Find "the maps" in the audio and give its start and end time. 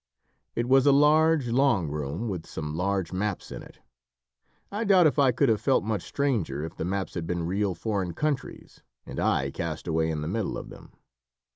6.75-7.13